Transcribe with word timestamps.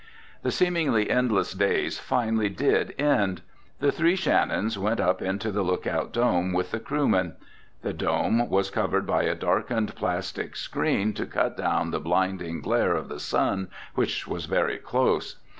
The 0.41 0.49
seemingly 0.49 1.11
endless 1.11 1.53
days 1.53 1.99
finally 1.99 2.49
did 2.49 2.95
end. 2.99 3.43
The 3.79 3.91
three 3.91 4.15
Shannons 4.15 4.75
went 4.75 4.99
up 4.99 5.21
into 5.21 5.51
the 5.51 5.61
lookout 5.61 6.11
dome 6.11 6.53
with 6.53 6.71
the 6.71 6.79
crewmen. 6.79 7.35
The 7.83 7.93
dome 7.93 8.49
was 8.49 8.71
covered 8.71 9.05
by 9.05 9.25
a 9.25 9.35
darkened 9.35 9.93
plastic 9.93 10.55
screen 10.55 11.13
to 11.13 11.27
cut 11.27 11.55
down 11.55 11.91
the 11.91 11.99
blinding 11.99 12.61
glare 12.61 12.95
of 12.95 13.09
the 13.09 13.19
sun, 13.19 13.67
which 13.93 14.27
was 14.27 14.45
very 14.45 14.77
close. 14.77 15.35